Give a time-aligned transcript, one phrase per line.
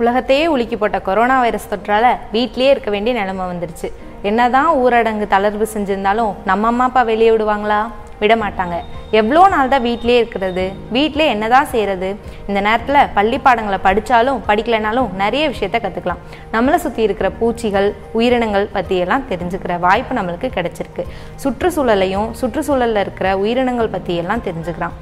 [0.00, 3.88] உலகத்தையே உலுக்கி போட்ட கொரோனா வைரஸ் தொற்றால வீட்லயே இருக்க வேண்டிய நிலைமை வந்துருச்சு.
[4.28, 7.80] என்னதான் ஊரடங்கு தளர்வு செஞ்சிருந்தாலும் நம்ம அம்மா அப்பா வெளியே விடுவாங்களா?
[8.20, 8.76] விட மாட்டாங்க
[9.18, 10.64] எவ்வளோ நாள் தான் வீட்லயே இருக்கிறது?
[10.94, 12.08] வீட்டிலே என்னதான் செய்யறது?
[12.48, 16.24] இந்த நேரத்தில் பள்ளி பாடங்களை படித்தாலும் படிக்கலைனாலும் நிறைய விஷயத்த கற்றுக்கலாம்
[16.54, 17.88] நம்மளை சுற்றி இருக்கிற பூச்சிகள்
[18.18, 21.04] உயிரினங்கள் பற்றியெல்லாம் தெரிஞ்சுக்கிற வாய்ப்பு நம்மளுக்கு கிடைச்சிருக்கு.
[21.44, 24.96] சுற்றுச்சூழலையும் சுற்றுச்சூழலில் இருக்கிற உயிரினங்கள் பற்றியெல்லாம் தெரிஞ்சுக்கிறான்.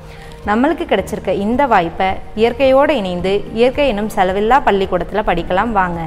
[0.48, 2.08] நம்மளுக்கு கிடைச்சிருக்க இந்த வாய்ப்பை
[2.40, 6.00] இயற்கையோடு இணைந்து இயற்கை எனும் செலவில்லா பள்ளிக்கூடத்தில் படிக்கலாம் வாங்க.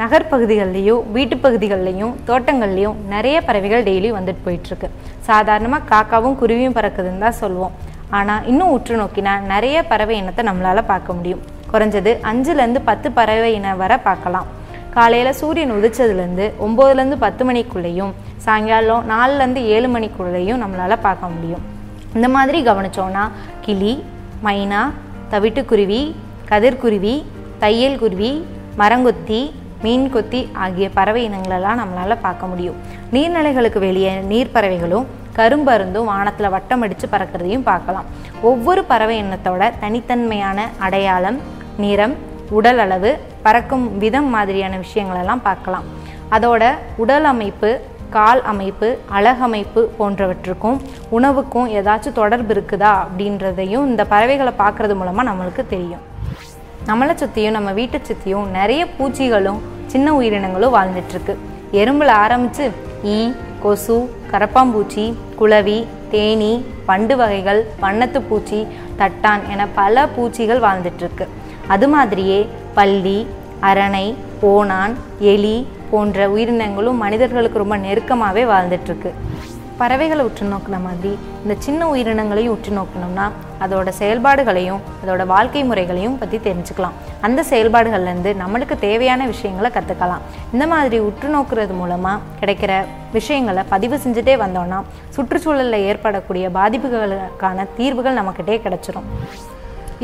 [0.00, 4.88] நகர்ப்பகுதிகள்லேயும் வீட்டுப்பகுதிகள்லையும் தோட்டங்கள்லேயும் நிறைய பறவைகள் டெய்லி வந்துட்டு போயிட்டுருக்கு.
[5.28, 7.76] சாதாரணமாக காக்காவும் குருவியும் பறக்குதுன்னு தான் சொல்லுவோம்.
[8.18, 11.44] ஆனால் இன்னும் உற்று நோக்கினா நிறைய பறவை இனத்தை நம்மளால் பார்க்க முடியும்.
[11.72, 14.48] குறைஞ்சது அஞ்சுலேருந்து பத்து பறவை இனம் வரை பார்க்கலாம்.
[14.94, 18.10] காலையில் சூரியன் உதிச்சதுலேருந்து ஒம்போதுலேருந்து பத்து மணிக்குள்ளேயும்
[18.44, 21.62] சாயங்காலம் நாலுலேருந்து ஏழு மணிக்குள்ளேயும் நம்மளால் பார்க்க முடியும்.
[22.14, 23.22] இந்த மாதிரி கவனிச்சோன்னா
[23.66, 23.92] கிளி
[24.46, 24.80] மைனா
[25.30, 26.00] தவிட்டுக்குருவி
[26.50, 27.14] கதிர்குருவி
[27.62, 28.32] தையல் குருவி
[28.80, 29.40] மரங்கொத்தி
[29.84, 32.76] மீன் கொத்தி ஆகிய பறவை இனங்களெல்லாம் நம்மளால் பார்க்க முடியும்.
[33.12, 35.06] நீர்நிலைகளுக்கு வெளியே நீர்ப்பறவைகளும்
[35.38, 38.10] கரும்பருந்தும் வானத்தில் வட்டம் அடித்து பறக்கிறதையும் பார்க்கலாம்.
[38.50, 41.40] ஒவ்வொரு பறவை இனத்தோட தனித்தன்மையான அடையாளம்
[41.84, 42.14] நிறம்
[42.58, 43.10] உடல் அளவு
[43.46, 45.86] பறக்கும் விதம் மாதிரியான விஷயங்களெல்லாம் பார்க்கலாம்.
[46.36, 46.62] அதோட
[47.02, 47.70] உடல் அமைப்பு
[48.16, 50.78] கால் அமைப்பு அழகமைப்பு போன்றவற்றுக்கும்
[51.16, 56.02] உணவுக்கும் ஏதாச்சும் தொடர்பு இருக்குதா அப்படின்றதையும் இந்த பறவைகளை பார்க்கறது மூலமாக நம்மளுக்கு தெரியும்.
[56.88, 59.60] நம்மளை சுற்றியும் நம்ம வீட்டை சுற்றியும் நிறைய பூச்சிகளும்
[59.92, 61.34] சின்ன உயிரினங்களும் வாழ்ந்துட்டுருக்கு.
[61.80, 62.64] எறும்பில் ஆரம்பித்து
[63.16, 63.18] ஈ
[63.64, 63.96] கொசு
[64.32, 65.04] கரப்பாம்பூச்சி
[65.40, 65.78] குளவி
[66.12, 66.52] தேனி
[66.88, 68.60] பண்டு வகைகள் வண்ணத்து பூச்சி
[69.00, 71.26] தட்டான் என பல பூச்சிகள் வாழ்ந்துட்டுருக்கு.
[71.68, 73.26] அது மாதிரியே பள்ளி
[73.60, 79.10] அரணை ஓணான் எலி போன்ற உயிரினங்களும் மனிதர்களுக்கு ரொம்ப நெருக்கமாகவே வாழ்ந்துட்டுருக்கு.
[79.78, 83.30] பறவைகளை உற்று நோக்கின மாதிரி இந்த சின்ன உயிரினங்களையும் உற்று நோக்கணும்னா
[83.64, 86.96] அதோட செயல்பாடுகளையும் அதோட வாழ்க்கை முறைகளையும் பற்றி தெரிஞ்சுக்கலாம்.
[87.20, 94.36] அந்த செயல்பாடுகள்லேருந்து நம்மளுக்கு தேவையான விஷயங்களை கற்றுக்கலாம் இந்த மாதிரி உற்று நோக்குறது மூலமாக கிடைக்கிற விஷயங்களை பதிவு செஞ்சுட்டே
[94.44, 94.82] வந்தோம்னா
[95.16, 99.08] சுற்றுச்சூழலில் ஏற்படக்கூடிய பாதிப்புகளுக்கான தீர்வுகள் நம்மக்கிட்டே கிடச்சிரும்.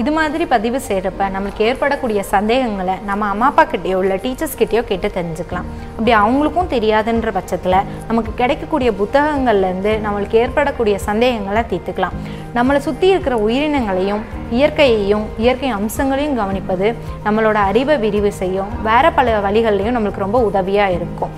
[0.01, 5.09] இது மாதிரி பதிவு செய்கிறப்ப நம்மளுக்கு ஏற்படக்கூடிய சந்தேகங்களை நம்ம அம்மா அப்பா கிட்டேயோ இல்லை டீச்சர்ஸ் கிட்டேயோ கேட்டு
[5.17, 5.69] தெரிஞ்சுக்கலாம்.
[5.95, 7.77] அப்படி அவங்களுக்கும் தெரியாதுன்ற பட்சத்தில்
[8.09, 12.17] நமக்கு கிடைக்கக்கூடிய புத்தகங்கள்லேருந்து நம்மளுக்கு ஏற்படக்கூடிய சந்தேகங்களை தீர்த்துக்கலாம்.
[12.59, 14.23] நம்மளை சுற்றி இருக்கிற உயிரினங்களையும்
[14.59, 16.91] இயற்கையையும் இயற்கை அம்சங்களையும் கவனிப்பது
[17.27, 18.71] நம்மளோட அறிவை விரிவு செய்யும்.
[18.89, 21.33] வேறு பல வழிகள்லையும் நம்மளுக்கு ரொம்ப உதவியாக இருக்கும்.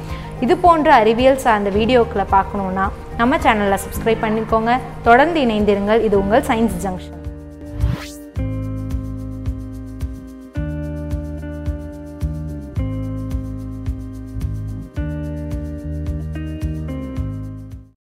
[0.47, 2.85] இது போன்ற அறிவியல் சார்ந்த வீடியோக்களை பார்க்கணுன்னா
[3.23, 4.75] நம்ம சேனலில் சப்ஸ்கிரைப் பண்ணிக்கோங்க.
[5.09, 6.05] தொடர்ந்து இணைந்திருங்கள்.
[6.09, 7.17] இது உங்கள் சயின்ஸ் ஜங்ஷன்